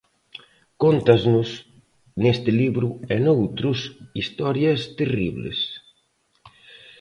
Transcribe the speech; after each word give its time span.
Cóntasnos, 0.81 1.49
neste 2.23 2.51
libro 2.61 2.87
e 3.13 3.15
noutros, 3.25 3.77
historias 4.21 4.79
terribles. 4.99 5.59